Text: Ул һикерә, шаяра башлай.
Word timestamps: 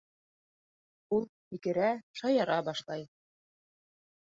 Ул 1.17 1.27
һикерә, 1.51 1.91
шаяра 2.23 2.59
башлай. 2.71 3.07